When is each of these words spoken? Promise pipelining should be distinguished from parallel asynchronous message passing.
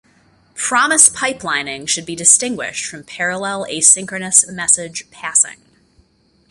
Promise 0.55 1.09
pipelining 1.09 1.87
should 1.87 2.07
be 2.07 2.15
distinguished 2.15 2.87
from 2.87 3.03
parallel 3.03 3.67
asynchronous 3.67 4.51
message 4.51 5.07
passing. 5.11 5.57